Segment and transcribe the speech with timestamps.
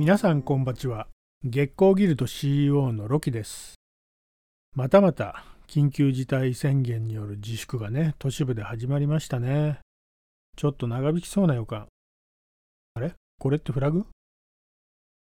[0.00, 1.08] 皆さんこんばちは。
[1.44, 3.74] 月光ギルド CEO のロキです。
[4.74, 9.80] またまた緊急事態宣言による自粛がね都市部で始まりましたね。
[10.56, 11.88] ちょっと長引きそうな予感。
[12.94, 13.12] あれ？
[13.38, 14.06] これってフラグ？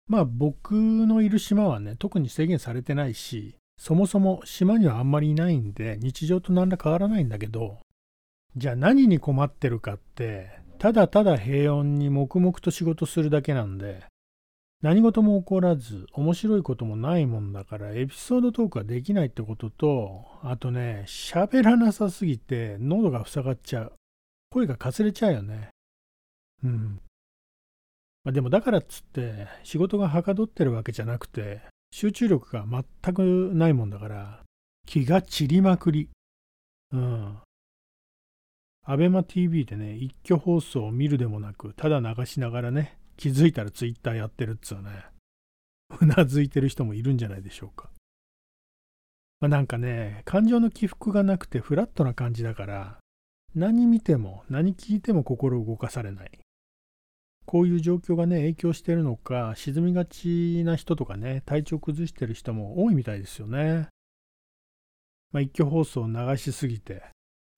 [0.07, 7.79] まあ僕のいる島はね特に制限されてないしそもそも島にはあんまりいないんで日常と何ら変わらないんだけど
[8.57, 14.05] じゃあ何に困ってるかってただただ平穏に黙々と仕事するだけなんで
[14.81, 23.93] 何事も起こらず面白いこともないもんだからエピソードトークができないってこととあとね喋らなさすぎて喉が塞がっちゃう。
[24.51, 25.71] 声がかすれちゃうよね。
[26.65, 27.01] うん。
[28.25, 31.61] まあ、でもだからっつって仕事がはかどってるわけじゃなくて
[31.93, 34.43] 集中力が全くないもんだから
[34.87, 36.09] 気が散りまくり。
[36.93, 37.37] うん。
[38.85, 45.05] アベマ t v でね一挙放送を見るでもなくただ流しながらね気づいたらツイッターやってるっつうね。
[46.01, 47.91] うなずいてる人もいるんじゃないでしょうか、
[49.41, 52.99] まあ、なんかね感情の起伏がなくてフラットな感じだから
[53.55, 56.31] 何見ても何聞いても心動かされない。
[57.47, 63.89] こういう状況がね、影響してるのか、沈みがちな人とかね、体調崩してる人も多いみたいですよね。
[65.33, 67.03] まあ、一挙放送を流しすぎて、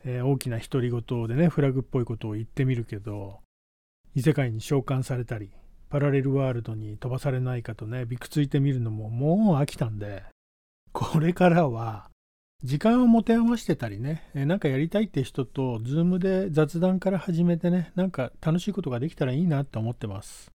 [0.05, 3.41] えー、大きな独り言でね、フラグっぽいことを言ってみるけど、
[4.14, 5.50] 異世界に召喚されたり、
[5.89, 10.25] パラレルワールドに飛ばされないかとね、びくついてみるのももう飽きたんで、
[10.92, 12.11] これからは
[12.62, 20.50] 時間を持て余してたりね、えなんかやりたいって人と、ズームで雑談から始めてね、なんか楽しいことができたらいいなって思ってます。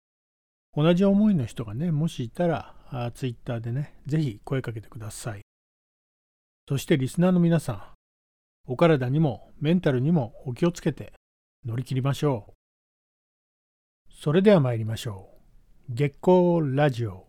[0.76, 5.40] 同じ思いの人がね、もしいたら、あ Twitter でね、ぜひ声かけてください。
[6.68, 7.82] そしてリスナーの皆さん、
[8.66, 11.14] お体にもメンタルにもお気をつけて
[11.64, 12.52] 乗り切りましょう。
[14.16, 15.28] それでは参りましょ
[15.90, 15.94] う。
[15.94, 17.26] 月光ラジオ。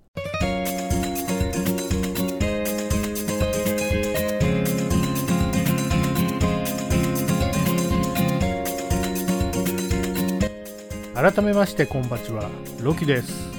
[11.15, 12.49] 改めましてこんばちは
[12.81, 13.49] ロキです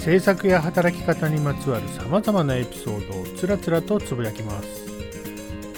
[0.00, 4.68] 制作や働き方にまつわるさまざまなエピソードをつらつらとつぶやきます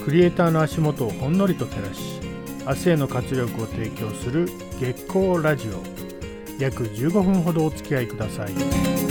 [0.04, 2.18] クリエイターの足元をほんのりと照らし
[2.66, 4.46] 明日への活力を提供する
[4.80, 5.95] 月光ラジオ
[6.58, 9.06] 約15分ほどお付き合いください。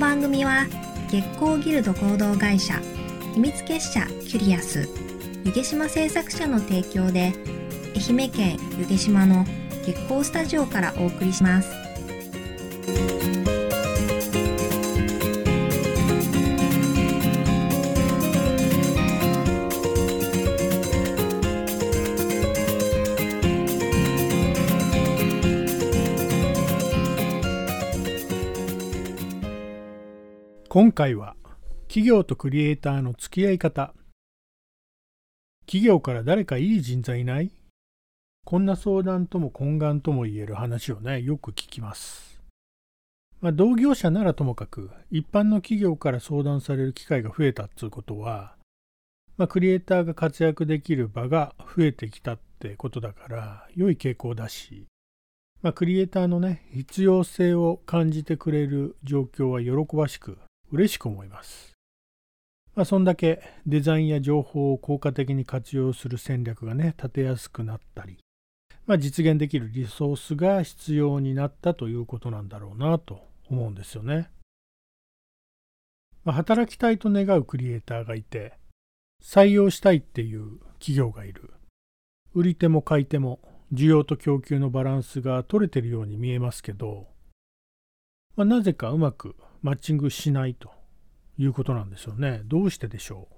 [0.00, 0.66] 番組は
[1.10, 2.80] 月光ギルド合同会社
[3.34, 4.88] 秘密結社キュリアス
[5.44, 7.34] 湯毛島製作者の提供で
[7.94, 9.44] 愛媛県湯毛島の
[9.92, 11.68] 月光スタジオからお送りします。
[30.68, 31.34] 今回は
[31.88, 33.92] 企業とクリエイターの付き合い方
[35.66, 37.50] 企業から誰かいい人材いない？
[38.50, 42.42] こんな相談とも懇願とも言える話をねよく聞きます、
[43.40, 48.56] まあ、同業者ならともかく一般の企業から相談される機会が増えたっつうことは、
[49.36, 54.88] まあ、クリエイターが活躍できる場が増えてきたってことだから良い傾向だし
[55.62, 60.38] まあ、クリエイターのね必要性を感じてくれる状況は喜ばしく
[60.72, 61.70] 嬉しく思います。
[62.74, 68.18] まあ、そんだけデザインや情報を効果的に活用する戦略がね、立てやすくなったり、
[68.90, 74.32] まあ、実現できるリソースが必要になったということなんだろうなと思うんですよね。
[76.24, 78.58] まあ、働きたいと願うクリエイターがいて、
[79.22, 81.52] 採用したいっていう企業がいる。
[82.34, 83.38] 売り手も買い手も
[83.72, 87.06] 需要と供給のバランスが取れてるように見えますけど、
[88.34, 90.72] まあ、なぜかうまくマッチングしないと
[91.38, 92.40] いうことなんですよね。
[92.46, 93.34] どうしてでしょう？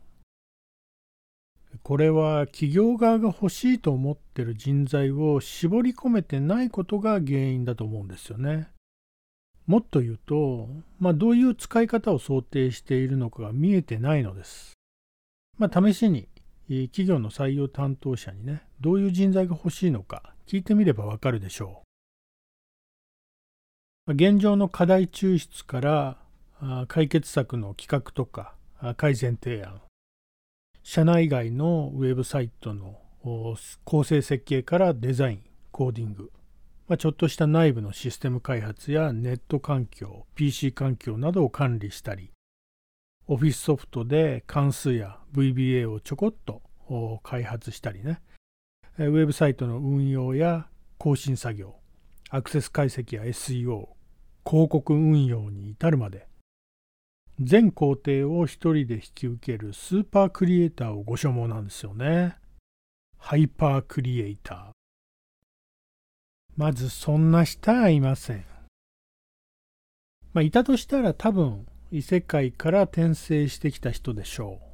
[1.82, 8.68] これは企業側が欲しいと思ってる人材を絞り込めてないことが原因だと思うんですよね。
[9.66, 14.72] もっと言うと、まあ、どういう使い方を想定しているのかが見えてないのです。
[15.58, 16.28] まあ、試しに
[16.68, 21.82] 企業の採用担当者にね、どういう人材が欲しいのか聞いてみればわかるでしょ
[24.08, 24.12] う。
[24.12, 28.54] 現状の課題抽出から解決策の企画とか
[28.96, 29.80] 改善提案
[30.82, 32.98] 社内外のウェブサイトの
[33.84, 36.32] 構成設計からデザインコーディング。
[36.88, 42.32] まあ、ちょっとした内部のシステム開発やネット環境、PC 環境などを管理したり、
[43.28, 46.62] オフィスソフトで関数や VBA をちょこっと
[47.22, 48.20] 開発したりね、
[48.98, 50.66] ウェブサイトの運用や
[50.98, 51.76] 更新作業、
[52.28, 53.88] アクセス解析や SEO、
[54.44, 56.26] 広告運用に至るまで、
[57.40, 62.36] 全工程を一人で引き受けるスーパークリエイターをご所望なんですよね。
[63.18, 64.66] ハイパークリエイター。
[66.56, 68.44] まずそんな人はいません。
[70.34, 74.66] まあ、いたとしたら多分異世界から転生してきた人でしょう。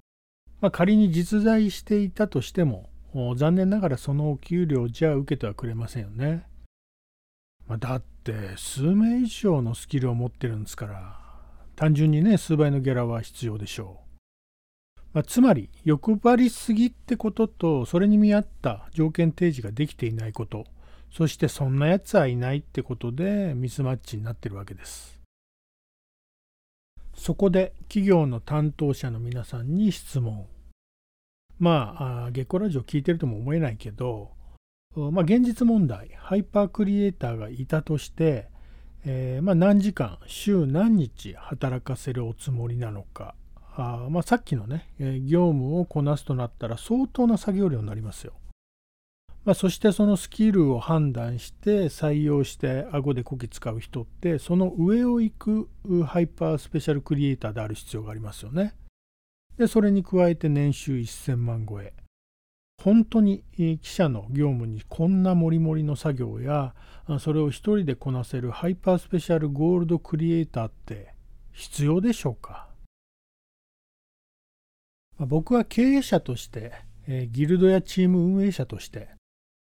[0.60, 2.90] まあ、仮に実在していたとしても、
[3.36, 6.46] 残念ながらそのお給料じゃ受けてはくれませんよね。
[7.66, 11.27] まあ、だって数名以上のスキルを持ってるんですから、
[11.78, 14.00] 単純にね、数倍のギャラは必要でしょ
[14.96, 15.00] う。
[15.12, 20.64] まあ、つまり、欲張りすぎってことと、それに見合った条件提示ができていないこと、
[21.12, 25.20] そしてそんなやつはいないってことでミスマッチになってるわけです。
[27.14, 30.46] そこで企業の担当者の皆さんに質問。
[31.60, 34.32] まあ、月光ラジオ聞いてるとも思えないけど、
[34.96, 38.48] まあ、現実問題、ハイパークリエイターがいたとして、
[39.04, 43.34] えー、まあ、何時間、週何日働かせるおつもりなのか、
[43.76, 48.32] あまあ、さっきのね、え業務をこなすとなったら相当な作業量になりますよ。
[49.44, 55.68] まあ、そしてそのスキルを判断して採用して顎でこき使う人ってその上を行く
[56.04, 58.74] ハイパースペシャルクリエイターである必要がありますよね。
[59.56, 61.94] でそれに加えて年収1000万超え。
[62.82, 66.74] 本当に記者の業務にこんなモリモリの作業や
[67.18, 71.12] それを一人でこなせるハイパースペシャルゴールドクリエイターって
[71.52, 72.68] 必要でしょうか、
[75.18, 76.72] 僕は経営者として、
[77.32, 79.08] ギルドやチーム運営者として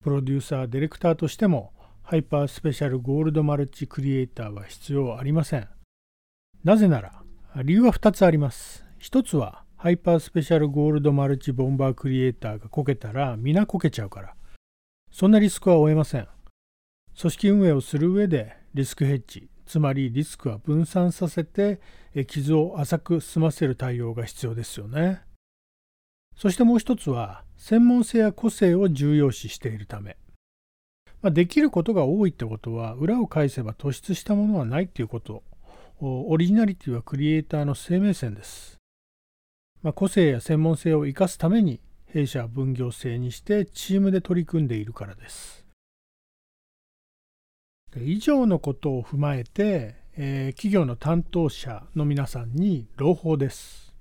[0.03, 1.73] プロデューサー、ディレクターとしても
[2.03, 5.67] ハイパースペシャルゴールドマルチクリエイターは必要ありません。
[6.63, 7.23] なぜなら、
[7.63, 8.85] 理由は2つあります。
[9.01, 14.33] 1つは、ハイパースペシャルゴールドマルチボンバークリエイターがこけたら皆こけちゃうから。
[15.11, 16.27] そんなリスクは負えません。
[17.19, 21.79] 組織運営をする上でリスクヘッジ、つまりリスクは分散させて
[22.25, 25.21] 傷を浅く済ませる対応が必要ですよね。
[26.35, 30.17] そしてもう一つは専門性や個性を重要視しているため。
[31.21, 35.43] まあ、できることが多いってことは裏を返せば突出したものはないっていうこと。
[35.99, 38.77] オリジナリティはクリエイターの生命線です。
[39.83, 45.65] まあ、個性や専門性を生かすために弊社は分業制にしてチームで取り組んでいるからです。
[47.95, 53.95] 以上のことを踏まえて、えー、企業の担当者の皆さんに朗報です。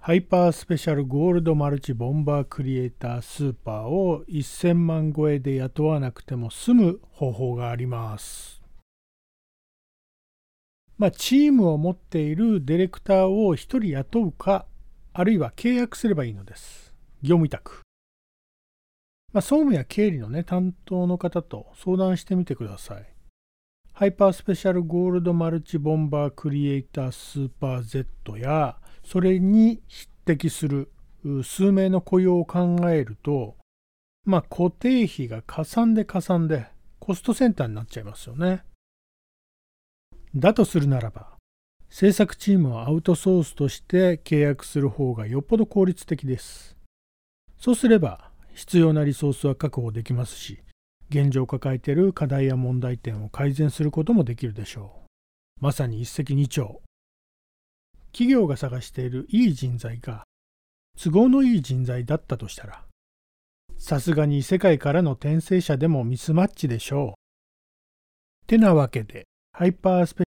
[0.00, 8.59] ハイパースペシャルゴールドマルチボンバークリエイタースーパーを1000万超えで雇わなくても済む方法があります。
[11.00, 14.66] まあ、チームを持っているディレクターを1人雇うか、
[15.14, 16.92] あるいは契約すればいいのです。
[17.22, 17.80] 業務委託。
[19.32, 23.06] まあ、総務や経理のね、担当の方と相談してみてください。
[23.94, 30.90] ハイパースペシャルゴールドマルチボンバークリエイタースーパー Z やそれに匹敵する
[31.42, 33.56] 数名の雇用を考えると、
[34.26, 36.66] まあ、固定費がかさんでかさんで
[36.98, 38.64] コストセンターになっちゃいますよね。
[40.34, 41.36] だとするならば、
[41.88, 46.76] 制作チームをアウトソースとして契約する方がよっぽど効率的です。
[47.58, 50.62] そうすれば、必要なリソースは確保できますし、
[51.08, 55.10] 現状抱えている課題や問題点を改善することもできるでしょう。
[55.60, 56.78] まさに一石二鳥。
[58.12, 60.24] 企業が探しているいい人材が
[60.96, 62.84] 都合のいい人材だったとしたら、
[63.78, 68.46] さすがに世界からの転生者でもミスマッチでしょう。
[68.46, 69.26] てなわけで、
[69.60, 70.24] ハイパースペ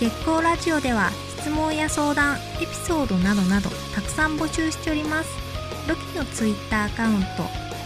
[0.00, 5.28] 月光ラジオでは質問や相談、エピソードなどなどたくさん募集しております。
[5.86, 7.26] ロキのツイッターアカウント、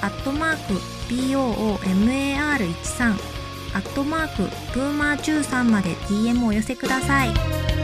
[0.02, 0.75] アットマーク、
[1.12, 3.11] BOOMAR13、
[3.75, 7.75] アットマーク、ブーマー13まで DM お寄せください。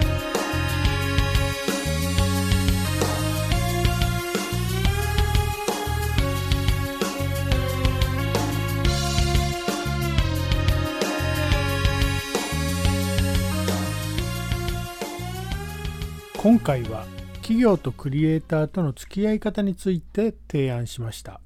[16.43, 17.07] 今回は
[17.37, 21.41] 企業とクリエイターとの付き合い方について提案しました。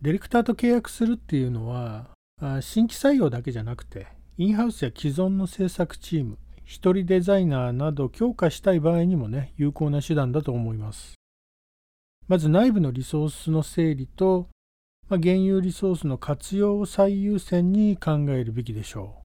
[0.00, 2.10] ディレクターと契約するっていうのは、
[2.60, 4.06] 新規採用だけじゃなくて、
[4.38, 11.16] インハウスや既存の制作チーム、一人デザイナーなど強化したい場合にもね有効な手段だと思います
[12.28, 14.48] まず内部のリソースの整理と、
[15.08, 19.21] まあ、現有リソースの活用を最優先に考えるべきでしょう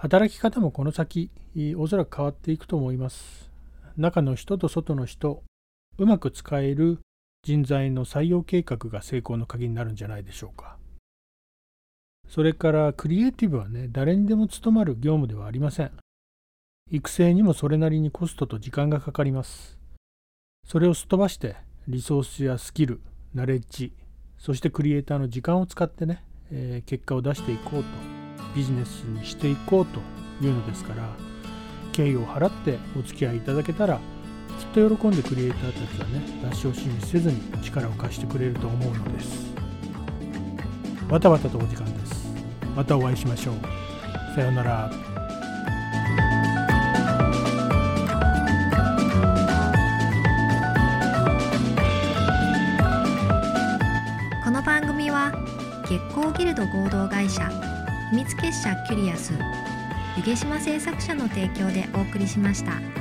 [0.00, 1.30] 働き方もこの先
[1.76, 3.50] おそらく変わっていくと思います。
[3.98, 5.42] 中の人と外の人
[5.98, 7.00] うまく使える
[7.42, 10.78] 人材の採用計画が成功の鍵になるんじゃないでしょうか。
[12.26, 15.90] それからクリエイティブはね誰にでも務まる業務ではありません。
[16.90, 19.78] 育成にもそれなりにコストと時間がかかります。
[20.66, 21.56] それをすっ飛ばして
[21.88, 23.02] リソースやスキル
[23.34, 23.92] ナレッジ
[24.38, 28.19] そしてクリエイターの時間を使ってね、えー、結果を出していこうと。
[28.54, 30.00] ビジネスにしていこうと
[30.44, 31.08] いうのですから
[31.92, 34.00] 敬意を払ってお付き合いいただけたら
[34.58, 39.50] きっと喜んでクリエイターたちはね出し惜しみせずに力を貸してくれると思うのです。
[41.08, 42.28] バタバタとお時間です。
[42.76, 43.54] またお会いしましょう。
[44.34, 44.90] さようなら。
[54.44, 55.32] この番組は
[55.88, 57.50] 月光ギルド合同会社
[58.10, 59.32] 秘密結社キュリアス
[60.16, 62.99] 湯毛島製作者の提供でお送りしました。